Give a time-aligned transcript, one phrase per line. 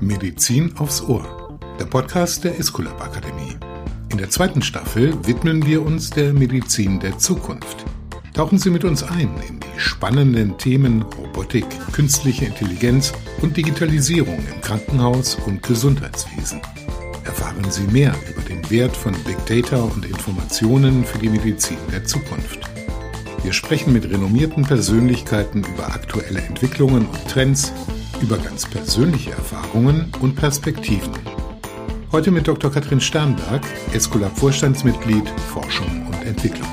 [0.00, 3.56] Medizin aufs Ohr, der Podcast der Esculap Akademie.
[4.10, 7.84] In der zweiten Staffel widmen wir uns der Medizin der Zukunft.
[8.34, 14.60] Tauchen Sie mit uns ein in die spannenden Themen Robotik, künstliche Intelligenz und Digitalisierung im
[14.60, 16.60] Krankenhaus und Gesundheitswesen.
[17.24, 22.04] Erfahren Sie mehr über den Wert von Big Data und Informationen für die Medizin der
[22.04, 22.71] Zukunft.
[23.42, 27.72] Wir sprechen mit renommierten Persönlichkeiten über aktuelle Entwicklungen und Trends,
[28.20, 31.12] über ganz persönliche Erfahrungen und Perspektiven.
[32.12, 32.70] Heute mit Dr.
[32.70, 36.68] Katrin Sternberg, Esculap Vorstandsmitglied Forschung und Entwicklung.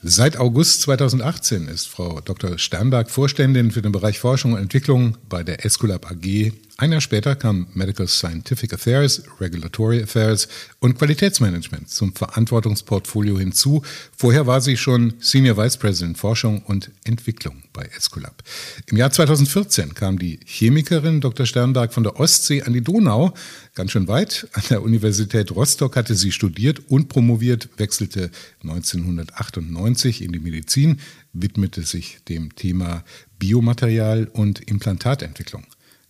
[0.00, 2.58] Seit August 2018 ist Frau Dr.
[2.58, 7.36] Sternberg Vorständin für den Bereich Forschung und Entwicklung bei der Esculap AG ein Jahr später
[7.36, 10.48] kam Medical Scientific Affairs, Regulatory Affairs
[10.80, 13.82] und Qualitätsmanagement zum Verantwortungsportfolio hinzu.
[14.16, 18.42] Vorher war sie schon Senior Vice President Forschung und Entwicklung bei Esculap.
[18.86, 21.44] Im Jahr 2014 kam die Chemikerin Dr.
[21.46, 23.34] Sternberg von der Ostsee an die Donau,
[23.74, 24.48] ganz schön weit.
[24.52, 28.30] An der Universität Rostock hatte sie studiert und promoviert, wechselte
[28.62, 31.00] 1998 in die Medizin,
[31.34, 33.04] widmete sich dem Thema
[33.38, 35.64] Biomaterial und Implantatentwicklung.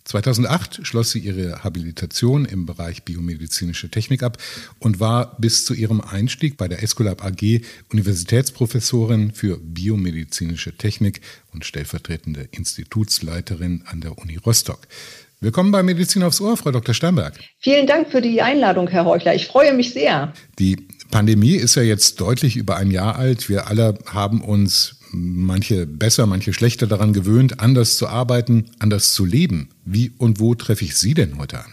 [0.05, 4.37] 2008 schloss sie ihre Habilitation im Bereich biomedizinische Technik ab
[4.79, 11.21] und war bis zu ihrem Einstieg bei der Escolab AG Universitätsprofessorin für biomedizinische Technik
[11.53, 14.87] und stellvertretende Institutsleiterin an der Uni Rostock.
[15.39, 16.93] Willkommen bei Medizin aufs Ohr, Frau Dr.
[16.93, 17.37] Sternberg.
[17.59, 19.35] Vielen Dank für die Einladung, Herr Heuchler.
[19.35, 20.33] Ich freue mich sehr.
[20.57, 23.49] Die Pandemie ist ja jetzt deutlich über ein Jahr alt.
[23.49, 29.25] Wir alle haben uns manche besser, manche schlechter daran gewöhnt, anders zu arbeiten, anders zu
[29.25, 29.69] leben.
[29.85, 31.71] Wie und wo treffe ich Sie denn heute an?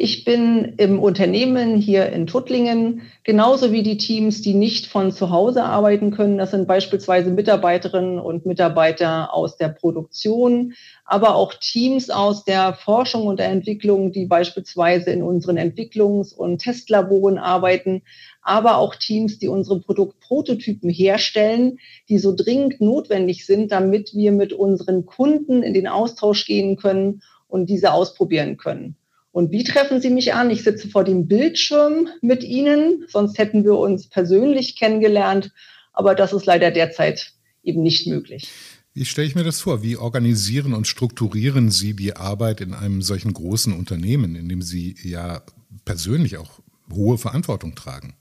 [0.00, 5.30] Ich bin im Unternehmen hier in Tuttlingen, genauso wie die Teams, die nicht von zu
[5.30, 6.38] Hause arbeiten können.
[6.38, 13.26] Das sind beispielsweise Mitarbeiterinnen und Mitarbeiter aus der Produktion, aber auch Teams aus der Forschung
[13.26, 18.02] und der Entwicklung, die beispielsweise in unseren Entwicklungs- und Testlaboren arbeiten,
[18.40, 24.52] aber auch Teams, die unsere Produktprototypen herstellen, die so dringend notwendig sind, damit wir mit
[24.52, 28.94] unseren Kunden in den Austausch gehen können und diese ausprobieren können.
[29.38, 30.50] Und wie treffen Sie mich an?
[30.50, 35.52] Ich sitze vor dem Bildschirm mit Ihnen, sonst hätten wir uns persönlich kennengelernt,
[35.92, 38.48] aber das ist leider derzeit eben nicht möglich.
[38.94, 39.80] Wie stelle ich mir das vor?
[39.80, 44.96] Wie organisieren und strukturieren Sie die Arbeit in einem solchen großen Unternehmen, in dem Sie
[45.04, 45.42] ja
[45.84, 46.58] persönlich auch
[46.92, 48.14] hohe Verantwortung tragen?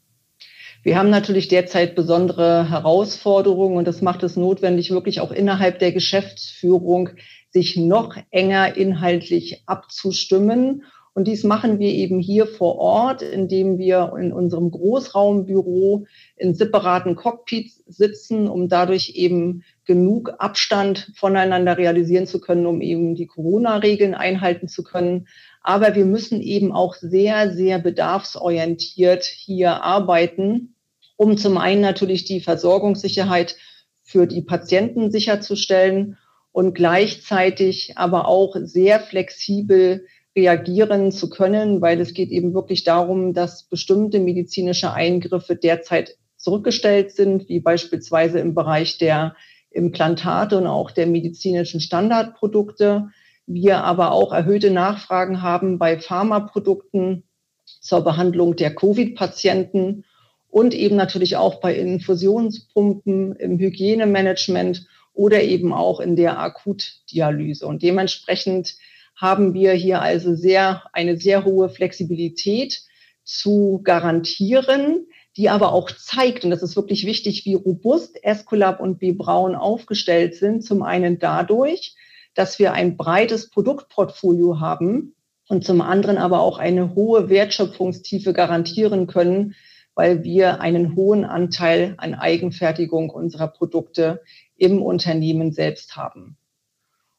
[0.83, 5.93] Wir haben natürlich derzeit besondere Herausforderungen und das macht es notwendig, wirklich auch innerhalb der
[5.93, 7.09] Geschäftsführung
[7.49, 10.83] sich noch enger inhaltlich abzustimmen.
[11.17, 16.05] Und dies machen wir eben hier vor Ort, indem wir in unserem Großraumbüro
[16.35, 23.15] in separaten Cockpits sitzen, um dadurch eben genug Abstand voneinander realisieren zu können, um eben
[23.15, 25.27] die Corona-Regeln einhalten zu können.
[25.63, 30.75] Aber wir müssen eben auch sehr, sehr bedarfsorientiert hier arbeiten,
[31.15, 33.55] um zum einen natürlich die Versorgungssicherheit
[34.03, 36.19] für die Patienten sicherzustellen
[36.51, 40.05] und gleichzeitig aber auch sehr flexibel
[40.37, 47.11] reagieren zu können, weil es geht eben wirklich darum, dass bestimmte medizinische Eingriffe derzeit zurückgestellt
[47.11, 49.35] sind, wie beispielsweise im Bereich der
[49.71, 53.09] Implantate und auch der medizinischen Standardprodukte
[53.47, 57.23] wir aber auch erhöhte Nachfragen haben bei Pharmaprodukten
[57.65, 60.03] zur Behandlung der Covid-Patienten
[60.49, 67.65] und eben natürlich auch bei Infusionspumpen im Hygienemanagement oder eben auch in der Akutdialyse.
[67.65, 68.75] Und dementsprechend
[69.17, 72.81] haben wir hier also sehr, eine sehr hohe Flexibilität
[73.23, 78.99] zu garantieren, die aber auch zeigt, und das ist wirklich wichtig, wie robust Escolab und
[78.99, 79.11] B.
[79.11, 80.63] Braun aufgestellt sind.
[80.63, 81.95] Zum einen dadurch,
[82.35, 85.15] dass wir ein breites Produktportfolio haben
[85.47, 89.55] und zum anderen aber auch eine hohe Wertschöpfungstiefe garantieren können,
[89.95, 94.21] weil wir einen hohen Anteil an Eigenfertigung unserer Produkte
[94.55, 96.37] im Unternehmen selbst haben.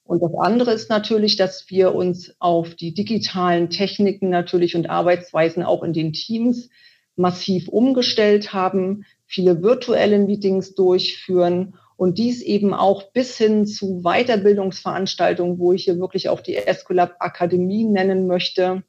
[0.08, 5.62] Und das andere ist natürlich, dass wir uns auf die digitalen Techniken natürlich und Arbeitsweisen
[5.62, 6.70] auch in den Teams
[7.14, 15.58] massiv umgestellt haben, viele virtuelle Meetings durchführen und dies eben auch bis hin zu Weiterbildungsveranstaltungen,
[15.58, 18.84] wo ich hier wirklich auch die Escolab Akademie nennen möchte,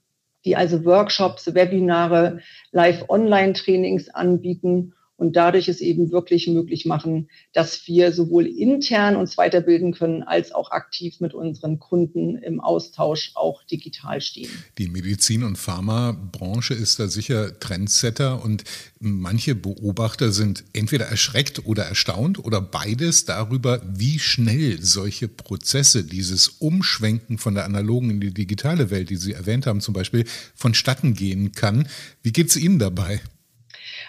[0.46, 2.40] die also Workshops, Webinare,
[2.72, 9.94] Live-Online-Trainings anbieten und dadurch es eben wirklich möglich machen, dass wir sowohl intern uns weiterbilden
[9.94, 14.50] können, als auch aktiv mit unseren Kunden im Austausch auch digital stehen.
[14.78, 18.64] Die Medizin- und Pharmabranche ist da sicher Trendsetter und
[19.00, 26.48] manche Beobachter sind entweder erschreckt oder erstaunt oder beides darüber, wie schnell solche Prozesse, dieses
[26.48, 30.24] Umschwenken von der analogen in die digitale Welt, die Sie erwähnt haben, zum Beispiel
[30.56, 31.90] vonstatten gehen kann.
[32.24, 33.20] Wie geht es Ihnen dabei?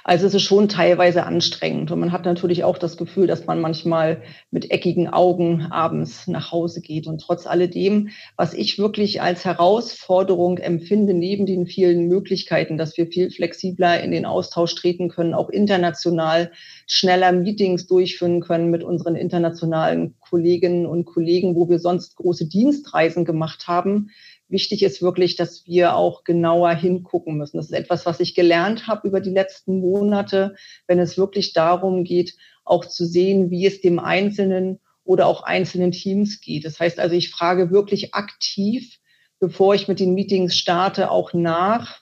[0.05, 3.61] Also es ist schon teilweise anstrengend und man hat natürlich auch das Gefühl, dass man
[3.61, 7.07] manchmal mit eckigen Augen abends nach Hause geht.
[7.07, 13.07] Und trotz alledem, was ich wirklich als Herausforderung empfinde, neben den vielen Möglichkeiten, dass wir
[13.07, 16.51] viel flexibler in den Austausch treten können, auch international
[16.87, 23.25] schneller Meetings durchführen können mit unseren internationalen Kolleginnen und Kollegen, wo wir sonst große Dienstreisen
[23.25, 24.11] gemacht haben,
[24.51, 27.57] wichtig ist wirklich, dass wir auch genauer hingucken müssen.
[27.57, 30.57] Das ist etwas, was ich gelernt habe über die letzten Monate,
[30.87, 35.93] wenn es wirklich darum geht, auch zu sehen, wie es dem Einzelnen oder auch einzelnen
[35.93, 36.65] Teams geht.
[36.65, 38.99] Das heißt also, ich frage wirklich aktiv,
[39.41, 42.01] bevor ich mit den Meetings starte, auch nach,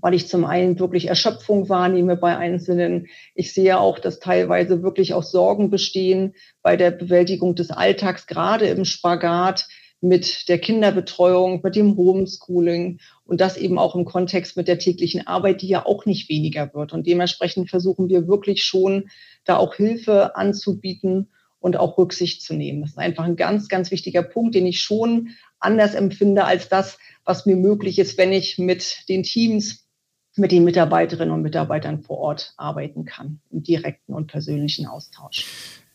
[0.00, 3.08] weil ich zum einen wirklich Erschöpfung wahrnehme bei Einzelnen.
[3.34, 8.66] Ich sehe auch, dass teilweise wirklich auch Sorgen bestehen bei der Bewältigung des Alltags, gerade
[8.66, 9.66] im Spagat
[10.00, 15.26] mit der Kinderbetreuung, mit dem Homeschooling und das eben auch im Kontext mit der täglichen
[15.26, 16.92] Arbeit, die ja auch nicht weniger wird.
[16.92, 19.10] Und dementsprechend versuchen wir wirklich schon,
[19.44, 21.28] da auch Hilfe anzubieten
[21.60, 22.82] und auch Rücksicht zu nehmen.
[22.82, 26.98] Das ist einfach ein ganz, ganz wichtiger Punkt, den ich schon anders empfinde als das,
[27.24, 29.88] was mir möglich ist, wenn ich mit den Teams,
[30.36, 35.46] mit den Mitarbeiterinnen und Mitarbeitern vor Ort arbeiten kann, im direkten und persönlichen Austausch.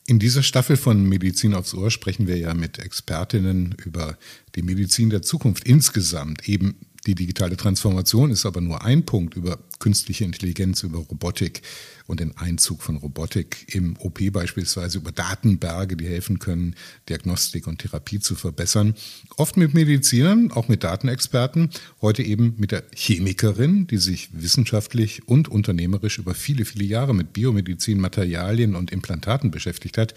[0.05, 4.17] In dieser Staffel von Medizin aufs Ohr sprechen wir ja mit Expertinnen über
[4.55, 9.59] die Medizin der Zukunft insgesamt, eben die digitale Transformation ist aber nur ein Punkt über
[9.79, 11.61] künstliche Intelligenz, über Robotik
[12.07, 16.75] und den Einzug von Robotik im OP beispielsweise, über Datenberge, die helfen können,
[17.09, 18.95] Diagnostik und Therapie zu verbessern.
[19.35, 21.71] Oft mit Medizinern, auch mit Datenexperten,
[22.01, 27.33] heute eben mit der Chemikerin, die sich wissenschaftlich und unternehmerisch über viele, viele Jahre mit
[27.33, 30.13] Biomedizin, Materialien und Implantaten beschäftigt hat.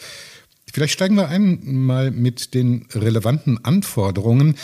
[0.73, 4.57] Vielleicht steigen wir einmal mit den relevanten Anforderungen.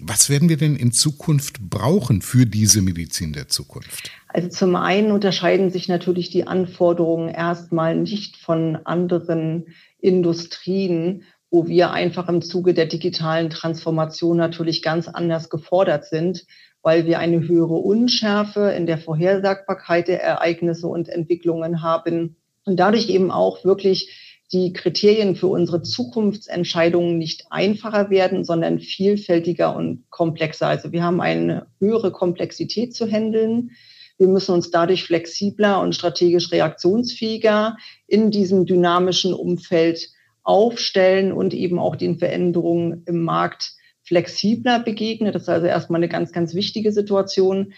[0.00, 4.10] Was werden wir denn in Zukunft brauchen für diese Medizin der Zukunft?
[4.28, 11.90] Also zum einen unterscheiden sich natürlich die Anforderungen erstmal nicht von anderen Industrien, wo wir
[11.90, 16.46] einfach im Zuge der digitalen Transformation natürlich ganz anders gefordert sind,
[16.82, 23.08] weil wir eine höhere Unschärfe in der Vorhersagbarkeit der Ereignisse und Entwicklungen haben und dadurch
[23.08, 30.68] eben auch wirklich die Kriterien für unsere Zukunftsentscheidungen nicht einfacher werden, sondern vielfältiger und komplexer.
[30.68, 33.72] Also wir haben eine höhere Komplexität zu handeln.
[34.16, 40.08] Wir müssen uns dadurch flexibler und strategisch reaktionsfähiger in diesem dynamischen Umfeld
[40.42, 45.32] aufstellen und eben auch den Veränderungen im Markt flexibler begegnen.
[45.32, 47.74] Das ist also erstmal eine ganz, ganz wichtige Situation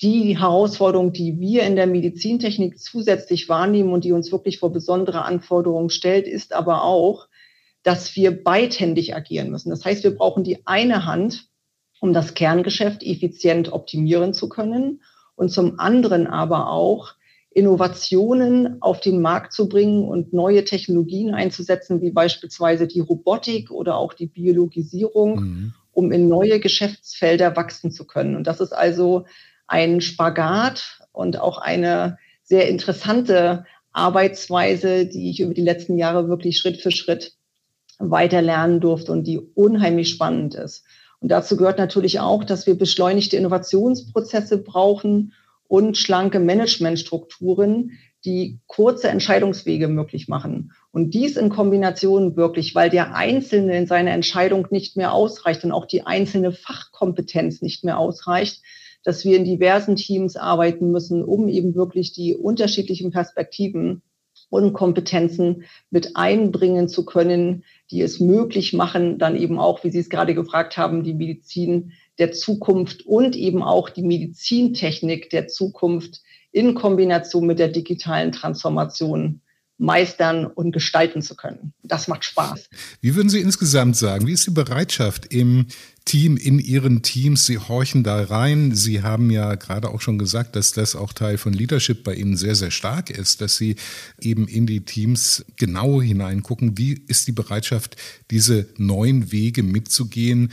[0.00, 5.24] die Herausforderung, die wir in der Medizintechnik zusätzlich wahrnehmen und die uns wirklich vor besondere
[5.24, 7.28] Anforderungen stellt, ist aber auch,
[7.82, 9.70] dass wir beidhändig agieren müssen.
[9.70, 11.46] Das heißt, wir brauchen die eine Hand,
[12.00, 15.02] um das Kerngeschäft effizient optimieren zu können
[15.34, 17.14] und zum anderen aber auch
[17.50, 23.96] Innovationen auf den Markt zu bringen und neue Technologien einzusetzen, wie beispielsweise die Robotik oder
[23.96, 25.74] auch die Biologisierung, mhm.
[25.92, 28.36] um in neue Geschäftsfelder wachsen zu können.
[28.36, 29.24] Und das ist also
[29.68, 36.58] ein Spagat und auch eine sehr interessante Arbeitsweise, die ich über die letzten Jahre wirklich
[36.58, 37.34] Schritt für Schritt
[37.98, 40.84] weiter lernen durfte und die unheimlich spannend ist.
[41.20, 45.32] Und dazu gehört natürlich auch, dass wir beschleunigte Innovationsprozesse brauchen
[45.66, 50.72] und schlanke Managementstrukturen, die kurze Entscheidungswege möglich machen.
[50.92, 55.72] Und dies in Kombination wirklich, weil der Einzelne in seiner Entscheidung nicht mehr ausreicht und
[55.72, 58.62] auch die einzelne Fachkompetenz nicht mehr ausreicht,
[59.08, 64.02] dass wir in diversen Teams arbeiten müssen, um eben wirklich die unterschiedlichen Perspektiven
[64.50, 70.00] und Kompetenzen mit einbringen zu können, die es möglich machen, dann eben auch, wie Sie
[70.00, 76.20] es gerade gefragt haben, die Medizin der Zukunft und eben auch die Medizintechnik der Zukunft
[76.52, 79.40] in Kombination mit der digitalen Transformation
[79.78, 81.72] meistern und gestalten zu können.
[81.84, 82.68] Das macht Spaß.
[83.00, 85.66] Wie würden Sie insgesamt sagen, wie ist die Bereitschaft im
[86.04, 87.46] Team, in Ihren Teams?
[87.46, 88.74] Sie horchen da rein.
[88.74, 92.36] Sie haben ja gerade auch schon gesagt, dass das auch Teil von Leadership bei Ihnen
[92.36, 93.76] sehr, sehr stark ist, dass Sie
[94.20, 96.76] eben in die Teams genau hineingucken.
[96.76, 97.96] Wie ist die Bereitschaft,
[98.32, 100.50] diese neuen Wege mitzugehen?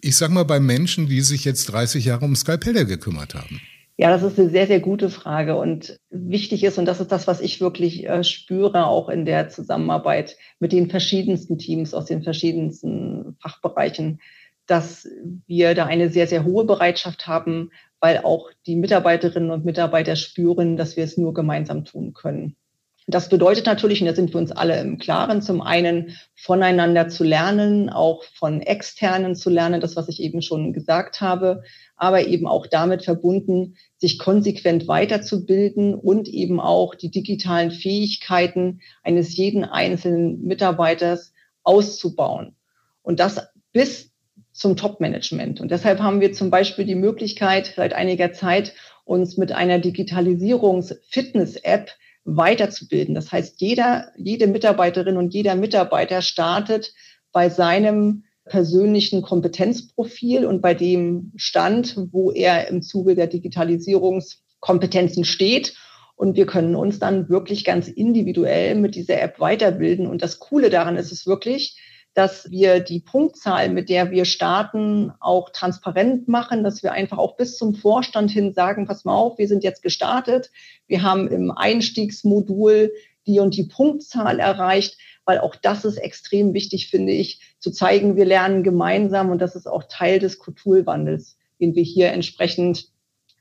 [0.00, 3.60] Ich sage mal bei Menschen, die sich jetzt 30 Jahre um Skalpelle gekümmert haben.
[3.96, 7.28] Ja, das ist eine sehr, sehr gute Frage und wichtig ist, und das ist das,
[7.28, 12.24] was ich wirklich äh, spüre, auch in der Zusammenarbeit mit den verschiedensten Teams aus den
[12.24, 14.20] verschiedensten Fachbereichen,
[14.66, 15.08] dass
[15.46, 17.70] wir da eine sehr, sehr hohe Bereitschaft haben,
[18.00, 22.56] weil auch die Mitarbeiterinnen und Mitarbeiter spüren, dass wir es nur gemeinsam tun können.
[23.06, 27.22] Das bedeutet natürlich, und da sind wir uns alle im Klaren, zum einen voneinander zu
[27.22, 31.64] lernen, auch von externen zu lernen, das, was ich eben schon gesagt habe,
[31.96, 39.36] aber eben auch damit verbunden, sich konsequent weiterzubilden und eben auch die digitalen Fähigkeiten eines
[39.36, 42.56] jeden einzelnen Mitarbeiters auszubauen.
[43.02, 44.12] Und das bis
[44.52, 45.60] zum Top-Management.
[45.60, 48.72] Und deshalb haben wir zum Beispiel die Möglichkeit, seit einiger Zeit
[49.04, 51.90] uns mit einer Digitalisierungs-Fitness-App
[52.24, 53.14] weiterzubilden.
[53.14, 56.94] Das heißt, jeder, jede Mitarbeiterin und jeder Mitarbeiter startet
[57.32, 65.74] bei seinem persönlichen Kompetenzprofil und bei dem Stand, wo er im Zuge der Digitalisierungskompetenzen steht.
[66.16, 70.06] Und wir können uns dann wirklich ganz individuell mit dieser App weiterbilden.
[70.06, 71.78] Und das Coole daran ist es wirklich,
[72.14, 77.36] dass wir die Punktzahl, mit der wir starten, auch transparent machen, dass wir einfach auch
[77.36, 80.50] bis zum Vorstand hin sagen, pass mal auf, wir sind jetzt gestartet,
[80.86, 82.92] wir haben im Einstiegsmodul
[83.26, 88.16] die und die Punktzahl erreicht, weil auch das ist extrem wichtig, finde ich, zu zeigen,
[88.16, 92.88] wir lernen gemeinsam und das ist auch Teil des Kulturwandels, den wir hier entsprechend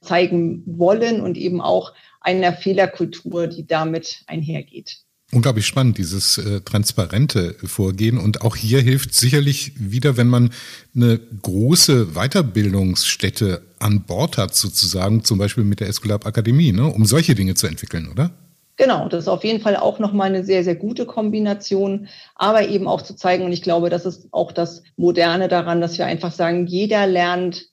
[0.02, 5.04] zeigen wollen und eben auch einer Fehlerkultur, die damit einhergeht.
[5.34, 8.18] Unglaublich spannend, dieses äh, transparente Vorgehen.
[8.18, 10.52] Und auch hier hilft sicherlich wieder, wenn man
[10.96, 17.06] eine große Weiterbildungsstätte an Bord hat, sozusagen, zum Beispiel mit der Escolab Akademie, ne, um
[17.06, 18.32] solche Dinge zu entwickeln, oder?
[18.76, 22.88] Genau, das ist auf jeden Fall auch nochmal eine sehr, sehr gute Kombination, aber eben
[22.88, 26.32] auch zu zeigen, und ich glaube, das ist auch das Moderne daran, dass wir einfach
[26.32, 27.68] sagen, jeder lernt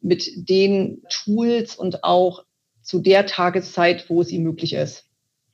[0.00, 2.44] mit den Tools und auch
[2.82, 5.04] zu der Tageszeit, wo es ihm möglich ist.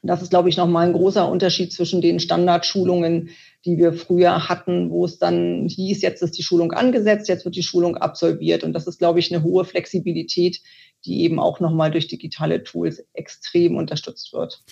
[0.02, 3.30] Das ist, glaube ich, nochmal ein großer Unterschied zwischen den Standardschulungen,
[3.66, 7.56] die wir früher hatten, wo es dann hieß, jetzt ist die Schulung angesetzt, jetzt wird
[7.56, 8.64] die Schulung absolviert.
[8.64, 10.60] Und das ist, glaube ich, eine hohe Flexibilität,
[11.04, 14.62] die eben auch nochmal durch digitale Tools extrem unterstützt wird.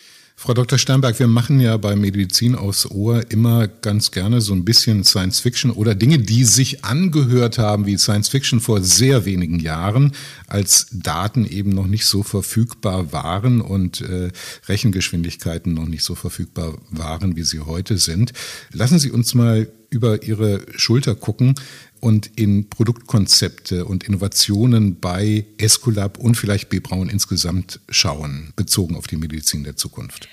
[0.40, 0.78] Frau Dr.
[0.78, 5.40] Sternberg, wir machen ja bei Medizin aufs Ohr immer ganz gerne so ein bisschen Science
[5.40, 10.12] Fiction oder Dinge, die sich angehört haben wie Science Fiction vor sehr wenigen Jahren,
[10.47, 14.30] als Daten eben noch nicht so verfügbar waren und äh,
[14.68, 18.32] Rechengeschwindigkeiten noch nicht so verfügbar waren, wie sie heute sind.
[18.73, 21.54] Lassen Sie uns mal über Ihre Schulter gucken
[22.00, 26.81] und in Produktkonzepte und Innovationen bei Esculap und vielleicht B.
[26.81, 30.28] Braun insgesamt schauen, bezogen auf die Medizin der Zukunft?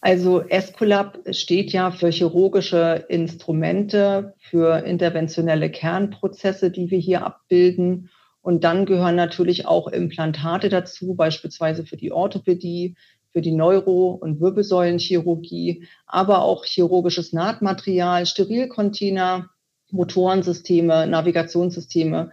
[0.00, 8.10] Also Esculap steht ja für chirurgische Instrumente, für interventionelle Kernprozesse, die wir hier abbilden.
[8.40, 12.94] Und dann gehören natürlich auch Implantate dazu, beispielsweise für die Orthopädie,
[13.32, 19.50] für die Neuro- und Wirbelsäulenchirurgie, aber auch chirurgisches Nahtmaterial, Sterilcontainer,
[19.90, 22.30] Motorensysteme, Navigationssysteme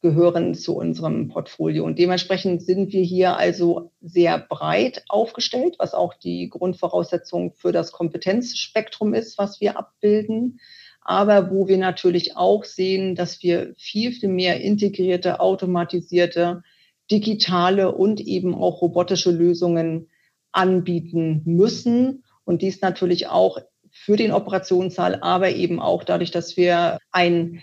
[0.00, 1.84] gehören zu unserem Portfolio.
[1.84, 7.90] Und dementsprechend sind wir hier also sehr breit aufgestellt, was auch die Grundvoraussetzung für das
[7.90, 10.60] Kompetenzspektrum ist, was wir abbilden.
[11.00, 16.62] Aber wo wir natürlich auch sehen, dass wir viel, viel mehr integrierte, automatisierte,
[17.10, 20.10] digitale und eben auch robotische Lösungen
[20.52, 22.24] anbieten müssen.
[22.44, 23.58] Und dies natürlich auch
[24.04, 27.60] für den Operationssaal, aber eben auch dadurch, dass wir ein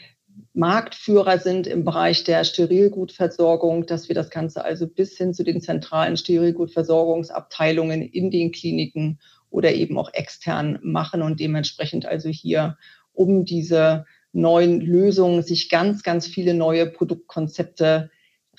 [0.54, 5.62] Marktführer sind im Bereich der Sterilgutversorgung, dass wir das Ganze also bis hin zu den
[5.62, 12.78] zentralen Sterilgutversorgungsabteilungen in den Kliniken oder eben auch extern machen und dementsprechend also hier
[13.14, 18.12] um diese neuen Lösungen sich ganz, ganz viele neue Produktkonzepte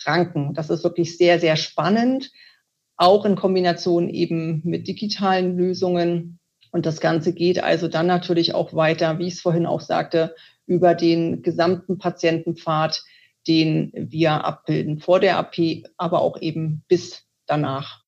[0.05, 0.55] ranken.
[0.55, 2.33] Das ist wirklich sehr, sehr spannend,
[2.97, 6.39] auch in Kombination eben mit digitalen Lösungen.
[6.71, 10.35] Und das Ganze geht also dann natürlich auch weiter, wie ich es vorhin auch sagte,
[10.67, 13.03] über den gesamten Patientenpfad,
[13.47, 18.03] den wir abbilden, vor der AP, aber auch eben bis danach.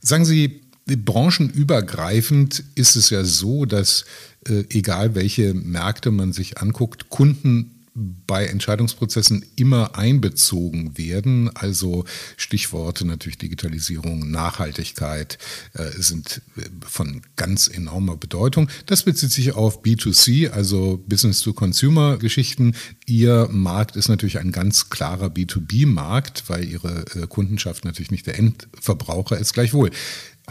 [0.00, 4.04] Sagen Sie, branchenübergreifend ist es ja so, dass
[4.48, 11.54] äh, egal welche Märkte man sich anguckt, Kunden bei Entscheidungsprozessen immer einbezogen werden.
[11.54, 12.04] Also
[12.36, 15.38] Stichworte natürlich Digitalisierung, Nachhaltigkeit
[15.74, 18.68] äh, sind äh, von ganz enormer Bedeutung.
[18.86, 22.74] Das bezieht sich auf B2C, also Business-to-Consumer-Geschichten.
[23.06, 28.38] Ihr Markt ist natürlich ein ganz klarer B2B-Markt, weil Ihre äh, Kundenschaft natürlich nicht der
[28.38, 29.52] Endverbraucher ist.
[29.52, 29.90] Gleichwohl.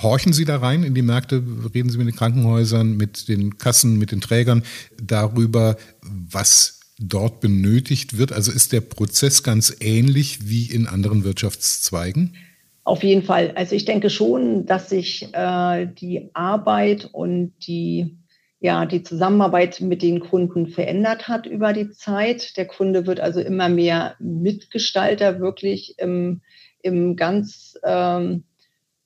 [0.01, 1.43] Horchen Sie da rein in die Märkte,
[1.73, 4.63] reden Sie mit den Krankenhäusern, mit den Kassen, mit den Trägern
[4.97, 8.31] darüber, was dort benötigt wird?
[8.31, 12.35] Also ist der Prozess ganz ähnlich wie in anderen Wirtschaftszweigen?
[12.83, 13.51] Auf jeden Fall.
[13.55, 18.17] Also ich denke schon, dass sich äh, die Arbeit und die
[18.63, 22.57] ja, die Zusammenarbeit mit den Kunden verändert hat über die Zeit.
[22.57, 26.41] Der Kunde wird also immer mehr Mitgestalter, wirklich im,
[26.83, 28.43] im ganz ähm,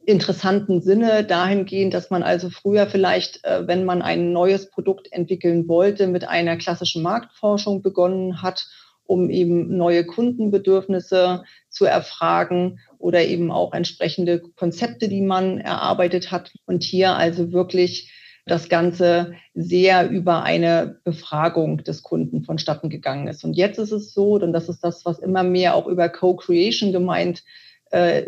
[0.06, 5.68] interessanten Sinne dahingehend, dass man also früher vielleicht, äh, wenn man ein neues Produkt entwickeln
[5.68, 8.66] wollte, mit einer klassischen Marktforschung begonnen hat,
[9.08, 16.54] um eben neue Kundenbedürfnisse zu erfragen oder eben auch entsprechende Konzepte, die man erarbeitet hat.
[16.66, 18.12] Und hier also wirklich
[18.48, 23.44] das Ganze sehr über eine Befragung des Kunden vonstatten gegangen ist.
[23.44, 26.92] Und jetzt ist es so, und das ist das, was immer mehr auch über Co-Creation
[26.92, 27.44] gemeint,
[27.92, 28.28] äh,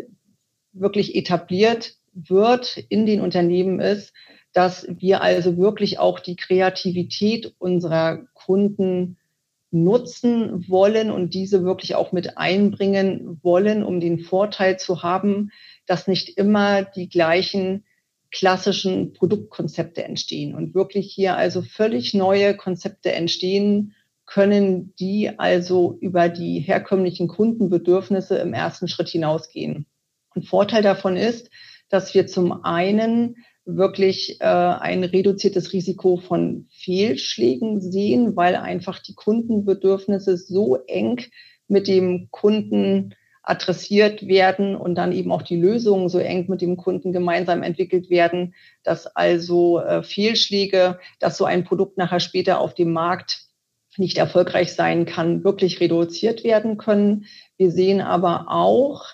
[0.80, 4.12] wirklich etabliert wird in den Unternehmen ist,
[4.52, 9.18] dass wir also wirklich auch die Kreativität unserer Kunden
[9.70, 15.50] nutzen wollen und diese wirklich auch mit einbringen wollen, um den Vorteil zu haben,
[15.86, 17.84] dass nicht immer die gleichen
[18.30, 23.94] klassischen Produktkonzepte entstehen und wirklich hier also völlig neue Konzepte entstehen
[24.26, 29.86] können, die also über die herkömmlichen Kundenbedürfnisse im ersten Schritt hinausgehen.
[30.34, 31.50] Ein Vorteil davon ist,
[31.88, 39.14] dass wir zum einen wirklich äh, ein reduziertes Risiko von Fehlschlägen sehen, weil einfach die
[39.14, 41.20] Kundenbedürfnisse so eng
[41.68, 46.76] mit dem Kunden adressiert werden und dann eben auch die Lösungen so eng mit dem
[46.76, 52.74] Kunden gemeinsam entwickelt werden, dass also äh, Fehlschläge, dass so ein Produkt nachher später auf
[52.74, 53.48] dem Markt
[53.96, 57.24] nicht erfolgreich sein kann, wirklich reduziert werden können.
[57.56, 59.06] Wir sehen aber auch,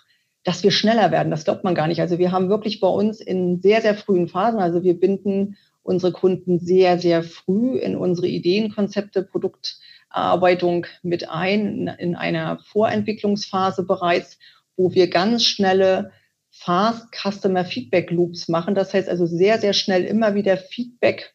[0.44, 1.30] dass wir schneller werden.
[1.30, 2.00] Das glaubt man gar nicht.
[2.00, 6.12] Also wir haben wirklich bei uns in sehr, sehr frühen Phasen, also wir binden unsere
[6.12, 9.78] Kunden sehr, sehr früh in unsere Ideenkonzepte, Produkt,
[10.12, 14.38] Erarbeitung mit ein in einer Vorentwicklungsphase bereits,
[14.76, 16.12] wo wir ganz schnelle
[16.50, 18.74] Fast Customer Feedback Loops machen.
[18.74, 21.34] Das heißt also sehr, sehr schnell immer wieder Feedback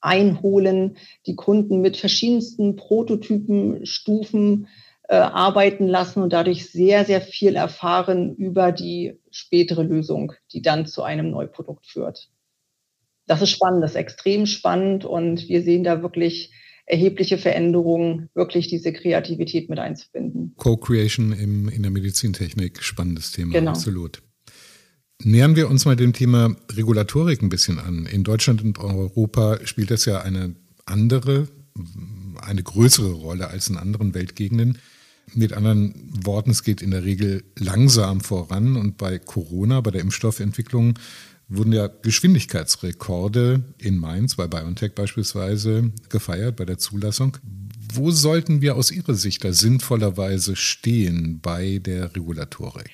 [0.00, 0.96] einholen,
[1.26, 4.66] die Kunden mit verschiedensten Prototypen, Stufen
[5.08, 10.86] äh, arbeiten lassen und dadurch sehr, sehr viel erfahren über die spätere Lösung, die dann
[10.86, 12.30] zu einem Neuprodukt führt.
[13.26, 16.52] Das ist spannend, das ist extrem spannend und wir sehen da wirklich
[16.86, 20.54] erhebliche Veränderungen, wirklich diese Kreativität mit einzubinden.
[20.56, 23.70] Co-Creation in der Medizintechnik, spannendes Thema, genau.
[23.70, 24.22] absolut.
[25.24, 28.06] Nähern wir uns mal dem Thema Regulatorik ein bisschen an.
[28.06, 31.48] In Deutschland und Europa spielt das ja eine andere,
[32.40, 34.78] eine größere Rolle als in anderen Weltgegenden.
[35.34, 40.02] Mit anderen Worten, es geht in der Regel langsam voran und bei Corona, bei der
[40.02, 40.98] Impfstoffentwicklung,
[41.48, 47.36] wurden ja Geschwindigkeitsrekorde in Mainz, bei BioNTech beispielsweise, gefeiert bei der Zulassung.
[47.94, 52.90] Wo sollten wir aus Ihrer Sicht da sinnvollerweise stehen bei der Regulatorik?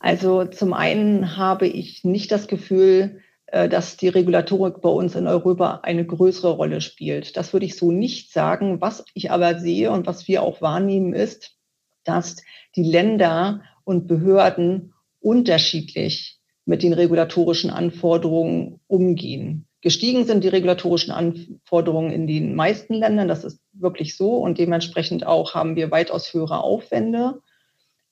[0.00, 5.26] Also zum einen habe ich nicht das Gefühl, äh, dass die Regulatorik bei uns in
[5.26, 7.36] Europa eine größere Rolle spielt.
[7.36, 8.80] Das würde ich so nicht sagen.
[8.80, 11.56] Was ich aber sehe und was wir auch wahrnehmen, ist,
[12.04, 12.36] dass
[12.76, 19.66] die Länder und Behörden unterschiedlich mit den regulatorischen Anforderungen umgehen.
[19.82, 25.26] Gestiegen sind die regulatorischen Anforderungen in den meisten Ländern, das ist wirklich so und dementsprechend
[25.26, 27.40] auch haben wir weitaus höhere Aufwände.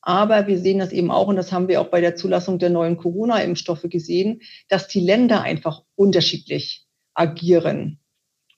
[0.01, 2.71] Aber wir sehen das eben auch, und das haben wir auch bei der Zulassung der
[2.71, 8.01] neuen Corona-Impfstoffe gesehen, dass die Länder einfach unterschiedlich agieren.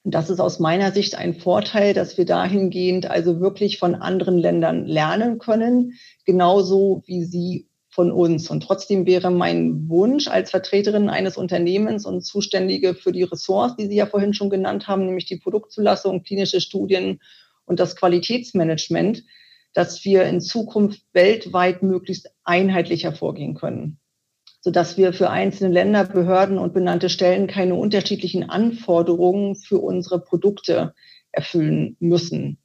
[0.03, 4.87] Das ist aus meiner Sicht ein Vorteil, dass wir dahingehend also wirklich von anderen Ländern
[4.87, 5.93] lernen können,
[6.25, 8.49] genauso wie sie von uns.
[8.49, 13.89] Und trotzdem wäre mein Wunsch als Vertreterin eines Unternehmens und Zuständige für die Ressorts, die
[13.89, 17.21] Sie ja vorhin schon genannt haben, nämlich die Produktzulassung, klinische Studien
[17.67, 19.25] und das Qualitätsmanagement,
[19.75, 24.00] dass wir in Zukunft weltweit möglichst einheitlicher vorgehen können,
[24.61, 30.95] sodass wir für einzelne Länder, Behörden und benannte Stellen keine unterschiedlichen Anforderungen für unsere Produkte
[31.33, 32.59] erfüllen müssen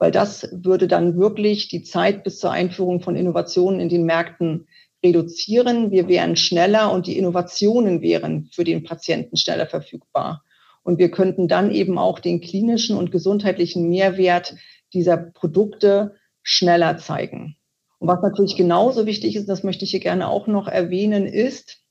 [0.00, 4.66] weil das würde dann wirklich die Zeit bis zur Einführung von Innovationen in den Märkten
[5.04, 5.90] reduzieren.
[5.90, 10.42] Wir wären schneller und die Innovationen wären für den Patienten schneller verfügbar.
[10.82, 14.54] Und wir könnten dann eben auch den klinischen und gesundheitlichen Mehrwert
[14.94, 17.56] dieser Produkte schneller zeigen.
[18.00, 21.82] Und was natürlich genauso wichtig ist, das möchte ich hier gerne auch noch erwähnen, ist,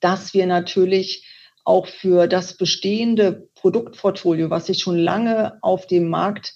[0.00, 1.28] dass wir natürlich
[1.64, 6.54] auch für das bestehende Produktportfolio, was sich schon lange auf dem Markt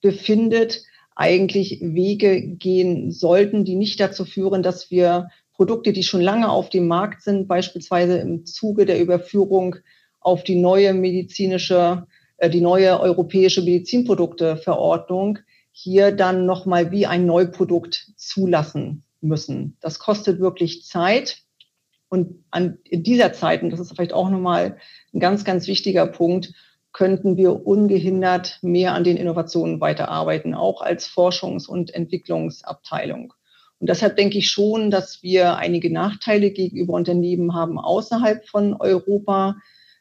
[0.00, 0.82] befindet,
[1.14, 6.70] eigentlich Wege gehen sollten, die nicht dazu führen, dass wir Produkte, die schon lange auf
[6.70, 9.76] dem Markt sind, beispielsweise im Zuge der Überführung
[10.20, 12.06] auf die neue medizinische,
[12.38, 15.40] äh, die neue europäische Medizinprodukteverordnung,
[15.80, 19.76] hier dann nochmal wie ein Neuprodukt zulassen müssen.
[19.80, 21.44] Das kostet wirklich Zeit.
[22.08, 24.78] Und an, in dieser Zeit, und das ist vielleicht auch nochmal
[25.14, 26.52] ein ganz, ganz wichtiger Punkt,
[26.92, 33.32] könnten wir ungehindert mehr an den Innovationen weiterarbeiten, auch als Forschungs- und Entwicklungsabteilung.
[33.78, 39.58] Und deshalb denke ich schon, dass wir einige Nachteile gegenüber Unternehmen haben außerhalb von Europa,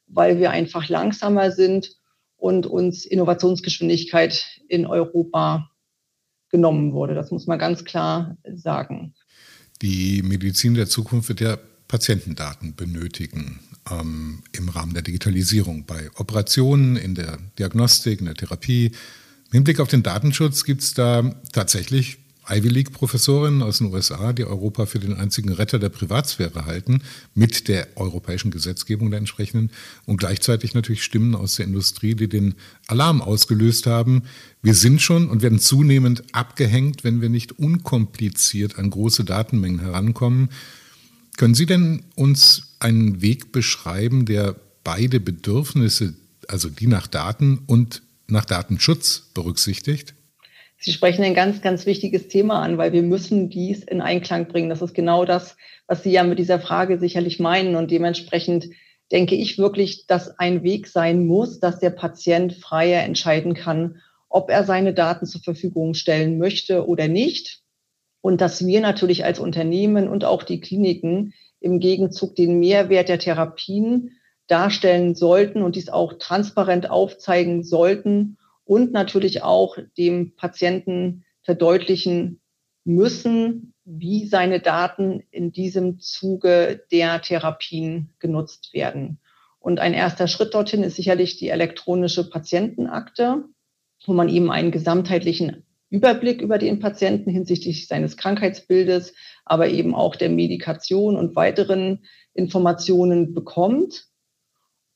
[0.07, 1.97] weil wir einfach langsamer sind
[2.37, 5.69] und uns Innovationsgeschwindigkeit in Europa
[6.49, 7.13] genommen wurde.
[7.13, 9.13] Das muss man ganz klar sagen.
[9.81, 16.95] Die Medizin der Zukunft wird ja Patientendaten benötigen ähm, im Rahmen der Digitalisierung bei Operationen,
[16.95, 18.87] in der Diagnostik, in der Therapie.
[19.47, 22.17] Im Hinblick auf den Datenschutz gibt es da tatsächlich
[22.49, 27.01] Ivy League-Professorinnen aus den USA, die Europa für den einzigen Retter der Privatsphäre halten,
[27.35, 29.71] mit der europäischen Gesetzgebung der entsprechenden
[30.05, 32.55] und gleichzeitig natürlich Stimmen aus der Industrie, die den
[32.87, 34.23] Alarm ausgelöst haben.
[34.61, 40.49] Wir sind schon und werden zunehmend abgehängt, wenn wir nicht unkompliziert an große Datenmengen herankommen.
[41.37, 46.15] Können Sie denn uns einen Weg beschreiben, der beide Bedürfnisse,
[46.47, 50.16] also die nach Daten und nach Datenschutz berücksichtigt?
[50.79, 54.69] Sie sprechen ein ganz, ganz wichtiges Thema an, weil wir müssen dies in Einklang bringen.
[54.69, 57.75] Das ist genau das, was Sie ja mit dieser Frage sicherlich meinen.
[57.75, 58.69] Und dementsprechend
[59.11, 64.51] denke ich wirklich, dass ein Weg sein muss, dass der Patient freier entscheiden kann, ob
[64.51, 67.61] er seine Daten zur Verfügung stellen möchte oder nicht.
[68.21, 73.19] Und dass wir natürlich als Unternehmen und auch die Kliniken im Gegenzug den Mehrwert der
[73.19, 74.11] Therapien
[74.47, 78.36] darstellen sollten und dies auch transparent aufzeigen sollten
[78.67, 82.41] und natürlich auch dem Patienten verdeutlichen
[82.83, 89.19] müssen, wie seine Daten in diesem Zuge der Therapien genutzt werden.
[89.59, 93.45] Und ein erster Schritt dorthin ist sicherlich die elektronische Patientenakte,
[94.05, 99.13] wo man eben einen gesamtheitlichen Überblick über den Patienten hinsichtlich seines Krankheitsbildes,
[99.45, 104.07] aber eben auch der Medikation und weiteren Informationen bekommt.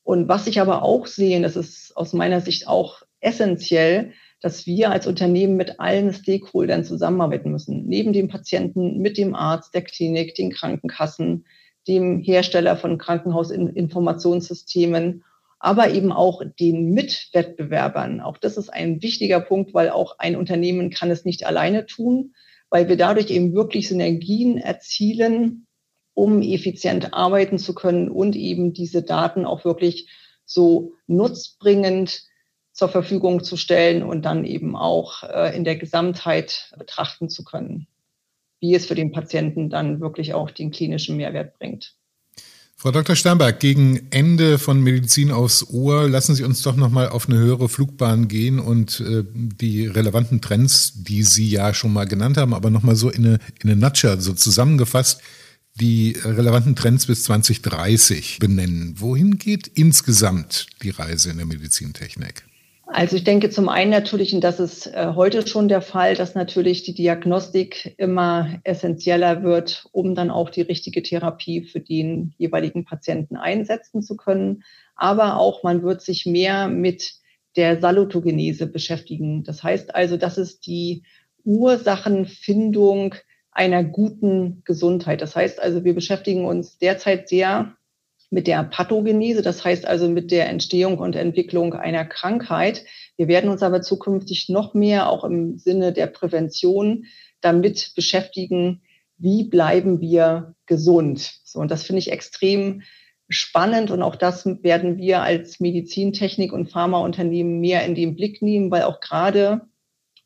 [0.03, 4.91] Und was ich aber auch sehe, das ist aus meiner Sicht auch essentiell, dass wir
[4.91, 7.87] als Unternehmen mit allen Stakeholdern zusammenarbeiten müssen.
[7.87, 11.45] Neben dem Patienten, mit dem Arzt, der Klinik, den Krankenkassen,
[11.87, 15.23] dem Hersteller von Krankenhausinformationssystemen,
[15.59, 18.19] aber eben auch den Mitwettbewerbern.
[18.19, 22.33] Auch das ist ein wichtiger Punkt, weil auch ein Unternehmen kann es nicht alleine tun,
[22.71, 25.67] weil wir dadurch eben wirklich Synergien erzielen,
[26.15, 30.09] um effizient arbeiten zu können und eben diese Daten auch wirklich
[30.45, 32.23] so nutzbringend
[32.73, 37.87] zur Verfügung zu stellen und dann eben auch äh, in der Gesamtheit betrachten zu können,
[38.59, 41.95] wie es für den Patienten dann wirklich auch den klinischen Mehrwert bringt.
[42.81, 43.15] Frau Dr.
[43.15, 47.37] Sternberg, gegen Ende von Medizin aufs Ohr lassen Sie uns doch noch mal auf eine
[47.37, 52.55] höhere Flugbahn gehen und äh, die relevanten Trends, die Sie ja schon mal genannt haben,
[52.55, 55.21] aber noch mal so in eine, in eine Nutshell so zusammengefasst,
[55.75, 58.95] die relevanten Trends bis 2030 benennen.
[58.97, 62.45] Wohin geht insgesamt die Reise in der Medizintechnik?
[62.93, 66.35] Also ich denke zum einen natürlich, und das ist äh, heute schon der Fall, dass
[66.35, 72.83] natürlich die Diagnostik immer essentieller wird, um dann auch die richtige Therapie für den jeweiligen
[72.83, 74.63] Patienten einsetzen zu können.
[74.95, 77.13] Aber auch man wird sich mehr mit
[77.55, 79.45] der Salutogenese beschäftigen.
[79.45, 81.03] Das heißt also, das ist die
[81.45, 83.15] Ursachenfindung
[83.51, 85.21] einer guten Gesundheit.
[85.21, 87.73] Das heißt also, wir beschäftigen uns derzeit sehr
[88.31, 92.85] mit der Pathogenese, das heißt also mit der Entstehung und Entwicklung einer Krankheit.
[93.17, 97.05] Wir werden uns aber zukünftig noch mehr auch im Sinne der Prävention
[97.41, 98.81] damit beschäftigen,
[99.17, 101.39] wie bleiben wir gesund.
[101.43, 102.81] So, und das finde ich extrem
[103.27, 108.71] spannend und auch das werden wir als Medizintechnik- und Pharmaunternehmen mehr in den Blick nehmen,
[108.71, 109.61] weil auch gerade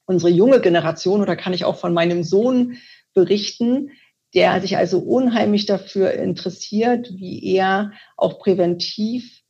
[0.05, 2.77] unsere junge Generation, oder kann ich auch von meinem Sohn
[3.15, 3.89] berichten,
[4.35, 9.41] der sich also unheimlich dafür interessiert, wie er auch präventiv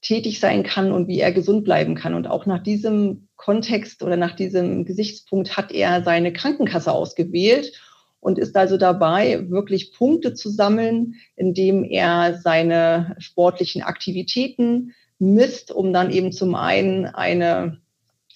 [0.00, 2.14] tätig sein kann und wie er gesund bleiben kann.
[2.14, 7.72] Und auch nach diesem Kontext oder nach diesem Gesichtspunkt hat er seine Krankenkasse ausgewählt
[8.18, 15.92] und ist also dabei, wirklich Punkte zu sammeln, indem er seine sportlichen Aktivitäten misst, um
[15.92, 17.80] dann eben zum einen eine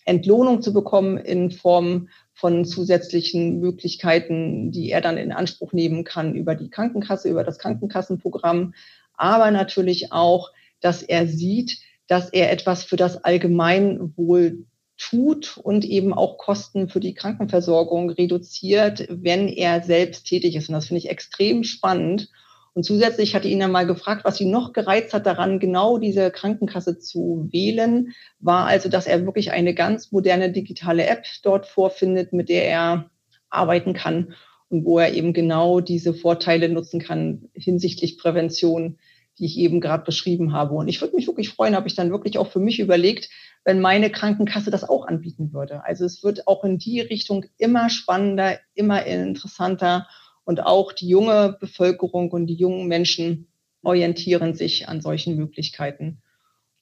[0.05, 6.35] Entlohnung zu bekommen in Form von zusätzlichen Möglichkeiten, die er dann in Anspruch nehmen kann
[6.35, 8.75] über die Krankenkasse, über das Krankenkassenprogramm,
[9.15, 14.67] aber natürlich auch, dass er sieht, dass er etwas für das Allgemeinwohl
[14.99, 20.69] tut und eben auch Kosten für die Krankenversorgung reduziert, wenn er selbst tätig ist.
[20.69, 22.29] Und das finde ich extrem spannend.
[22.77, 25.97] Und zusätzlich hatte ich ihn dann mal gefragt, was ihn noch gereizt hat daran, genau
[25.97, 31.65] diese Krankenkasse zu wählen, war also, dass er wirklich eine ganz moderne digitale App dort
[31.65, 33.11] vorfindet, mit der er
[33.49, 34.35] arbeiten kann.
[34.69, 38.99] und wo er eben genau diese Vorteile nutzen kann hinsichtlich Prävention,
[39.39, 40.75] die ich eben gerade beschrieben habe.
[40.75, 43.31] Und ich würde mich wirklich freuen, habe ich dann wirklich auch für mich überlegt,
[43.65, 45.83] wenn meine Krankenkasse das auch anbieten würde.
[45.85, 50.07] Also es wird auch in die Richtung immer spannender, immer interessanter
[50.47, 53.49] und auch die junge Bevölkerung und die jungen Menschen
[53.83, 56.23] orientieren sich an solchen Möglichkeiten.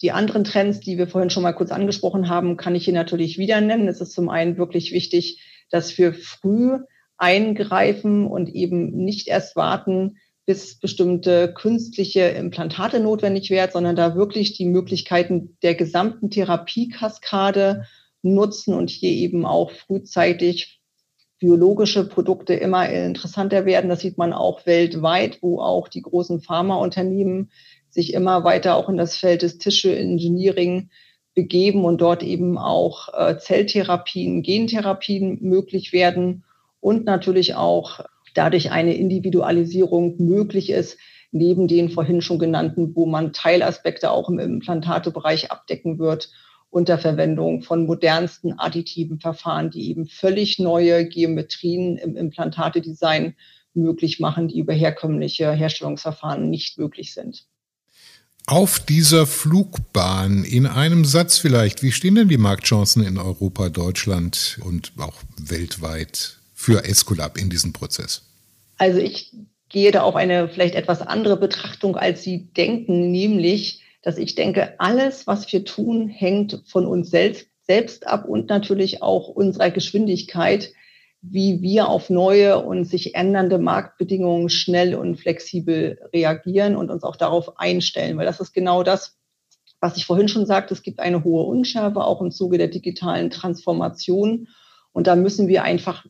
[0.02, 3.38] Die anderen Trends, die wir vorhin schon mal kurz angesprochen haben, kann ich hier natürlich
[3.38, 3.88] wieder nennen.
[3.88, 6.78] Es ist zum einen wirklich wichtig, dass wir früh
[7.16, 14.54] eingreifen und eben nicht erst warten, bis bestimmte künstliche Implantate notwendig werden, sondern da wirklich
[14.54, 17.86] die Möglichkeiten der gesamten Therapiekaskade
[18.20, 20.82] nutzen und hier eben auch frühzeitig
[21.38, 23.90] biologische Produkte immer interessanter werden.
[23.90, 27.50] Das sieht man auch weltweit, wo auch die großen Pharmaunternehmen
[27.90, 30.90] sich immer weiter auch in das Feld des Tissue Engineering
[31.34, 36.44] begeben und dort eben auch äh, Zelltherapien, Gentherapien möglich werden
[36.80, 38.00] und natürlich auch
[38.34, 40.98] dadurch eine Individualisierung möglich ist,
[41.32, 46.30] neben den vorhin schon genannten, wo man Teilaspekte auch im Implantatebereich abdecken wird,
[46.74, 53.36] unter Verwendung von modernsten additiven Verfahren, die eben völlig neue Geometrien im Implantatedesign
[53.74, 57.46] möglich machen, die über herkömmliche Herstellungsverfahren nicht möglich sind.
[58.46, 64.58] Auf dieser Flugbahn in einem Satz vielleicht, wie stehen denn die Marktchancen in Europa, Deutschland
[64.64, 68.22] und auch weltweit für Esculap in diesem Prozess?
[68.78, 69.32] Also ich
[69.68, 74.78] gehe da auf eine vielleicht etwas andere Betrachtung, als Sie denken, nämlich, dass ich denke,
[74.78, 80.72] alles, was wir tun, hängt von uns selbst, selbst ab und natürlich auch unserer Geschwindigkeit,
[81.22, 87.16] wie wir auf neue und sich ändernde Marktbedingungen schnell und flexibel reagieren und uns auch
[87.16, 89.16] darauf einstellen, weil das ist genau das,
[89.80, 93.30] was ich vorhin schon sagte, es gibt eine hohe Unschärfe auch im Zuge der digitalen
[93.30, 94.48] Transformation.
[94.92, 96.04] Und da müssen wir einfach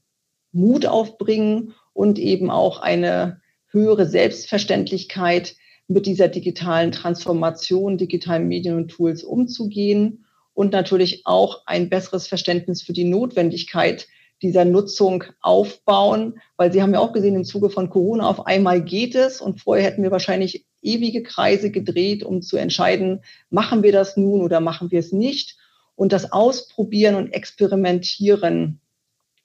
[0.53, 5.57] Mut aufbringen und eben auch eine höhere Selbstverständlichkeit
[5.89, 12.83] mit dieser digitalen Transformation, digitalen Medien und Tools umzugehen und natürlich auch ein besseres Verständnis
[12.83, 14.07] für die Notwendigkeit
[14.43, 18.83] dieser Nutzung aufbauen, weil Sie haben ja auch gesehen, im Zuge von Corona auf einmal
[18.83, 23.21] geht es und vorher hätten wir wahrscheinlich ewige Kreise gedreht, um zu entscheiden,
[23.51, 25.57] machen wir das nun oder machen wir es nicht
[25.97, 28.81] und das Ausprobieren und Experimentieren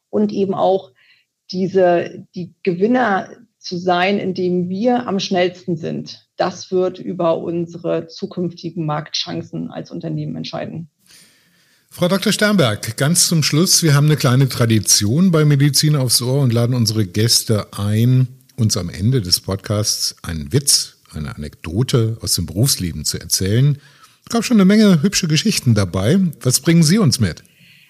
[0.09, 0.91] und eben auch
[1.51, 3.29] diese, die Gewinner
[3.69, 6.27] zu sein, indem wir am schnellsten sind.
[6.35, 10.89] Das wird über unsere zukünftigen Marktchancen als Unternehmen entscheiden.
[11.91, 12.33] Frau Dr.
[12.33, 16.75] Sternberg, ganz zum Schluss, wir haben eine kleine Tradition bei Medizin aufs Ohr und laden
[16.75, 18.27] unsere Gäste ein,
[18.57, 23.79] uns am Ende des Podcasts einen Witz, eine Anekdote aus dem Berufsleben zu erzählen.
[24.25, 26.19] Es gab schon eine Menge hübsche Geschichten dabei.
[26.41, 27.43] Was bringen Sie uns mit?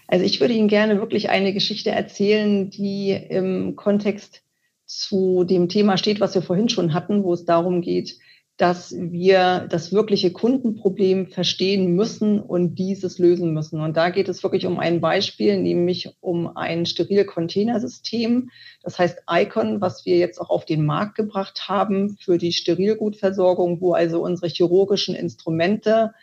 [0.07, 4.41] Also ich würde Ihnen gerne wirklich eine Geschichte erzählen, die im Kontext
[4.89, 8.17] zu dem Thema steht, was wir vorhin schon hatten, wo es darum geht,
[8.57, 13.79] dass wir das wirkliche Kundenproblem verstehen müssen und dieses lösen müssen.
[13.79, 18.49] Und da geht es wirklich um ein Beispiel, nämlich um ein steril Containersystem.
[18.81, 23.81] Das heißt Icon, was wir jetzt auch auf den Markt gebracht haben für die Sterilgutversorgung,
[23.81, 26.13] wo also unsere chirurgischen Instrumente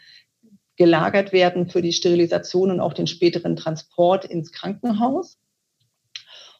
[0.77, 5.39] gelagert werden für die Sterilisation und auch den späteren Transport ins Krankenhaus.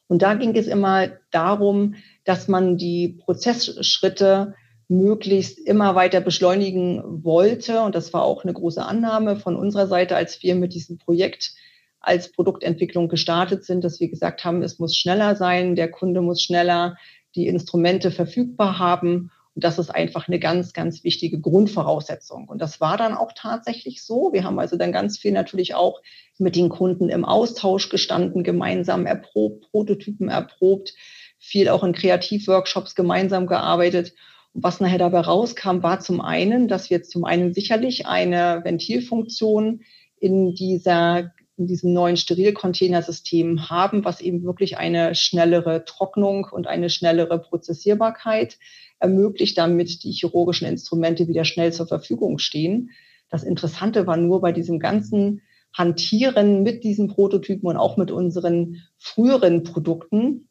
[0.09, 4.55] Und da ging es immer darum, dass man die Prozessschritte
[4.89, 7.81] möglichst immer weiter beschleunigen wollte.
[7.83, 11.55] Und das war auch eine große Annahme von unserer Seite, als wir mit diesem Projekt
[12.01, 16.41] als Produktentwicklung gestartet sind, dass wir gesagt haben, es muss schneller sein, der Kunde muss
[16.41, 16.97] schneller
[17.35, 19.33] die Instrumente verfügbar haben.
[19.57, 22.47] Und das ist einfach eine ganz, ganz wichtige Grundvoraussetzung.
[22.47, 24.29] Und das war dann auch tatsächlich so.
[24.35, 26.03] Wir haben also dann ganz viel natürlich auch
[26.37, 30.93] mit den Kunden im Austausch gestanden, gemeinsam erprobt, Prototypen erprobt,
[31.39, 34.13] viel auch in Kreativworkshops gemeinsam gearbeitet.
[34.53, 39.81] Und was nachher dabei rauskam, war zum einen, dass wir zum einen sicherlich eine Ventilfunktion
[40.21, 46.91] in dieser in diesem neuen Sterilcontainersystem haben, was eben wirklich eine schnellere Trocknung und eine
[46.91, 48.59] schnellere Prozessierbarkeit
[48.99, 52.91] ermöglicht, damit die chirurgischen Instrumente wieder schnell zur Verfügung stehen.
[53.29, 58.83] Das Interessante war nur bei diesem ganzen Hantieren mit diesen Prototypen und auch mit unseren
[58.97, 60.49] früheren Produkten,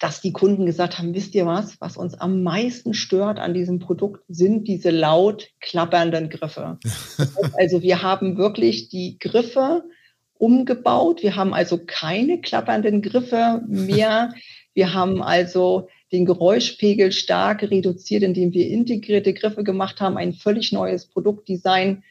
[0.00, 3.78] dass die Kunden gesagt haben, wisst ihr was, was uns am meisten stört an diesem
[3.78, 6.78] Produkt, sind diese laut klappernden Griffe.
[7.58, 9.84] also wir haben wirklich die Griffe
[10.38, 11.22] umgebaut.
[11.22, 14.32] Wir haben also keine klappernden Griffe mehr.
[14.72, 20.72] Wir haben also den Geräuschpegel stark reduziert, indem wir integrierte Griffe gemacht haben, ein völlig
[20.72, 22.02] neues Produktdesign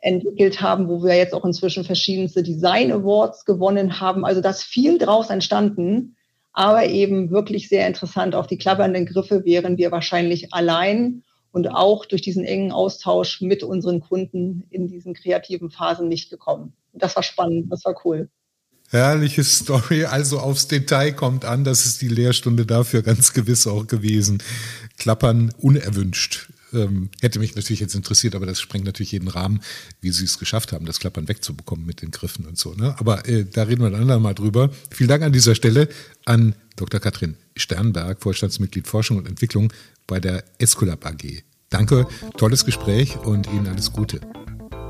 [0.00, 4.24] entwickelt haben, wo wir jetzt auch inzwischen verschiedenste Design Awards gewonnen haben.
[4.24, 6.16] Also da ist viel draus entstanden.
[6.56, 8.34] aber eben wirklich sehr interessant.
[8.34, 13.62] Auch die klappernden Griffe wären wir wahrscheinlich allein und auch durch diesen engen Austausch mit
[13.62, 16.72] unseren Kunden in diesen kreativen Phasen nicht gekommen.
[16.94, 18.30] Das war spannend, das war cool.
[18.90, 23.86] Herrliche Story, also aufs Detail kommt an, das ist die Lehrstunde dafür ganz gewiss auch
[23.86, 24.42] gewesen.
[24.96, 29.60] Klappern unerwünscht ähm, hätte mich natürlich jetzt interessiert, aber das sprengt natürlich jeden Rahmen,
[30.00, 32.74] wie sie es geschafft haben, das Klappern wegzubekommen mit den Griffen und so.
[32.74, 32.94] Ne?
[32.98, 34.70] Aber äh, da reden wir ein andermal drüber.
[34.90, 35.88] Vielen Dank an dieser Stelle
[36.24, 37.00] an Dr.
[37.00, 39.72] Katrin Sternberg, Vorstandsmitglied Forschung und Entwicklung
[40.06, 41.42] bei der Esculap AG.
[41.70, 44.20] Danke, tolles Gespräch und Ihnen alles Gute.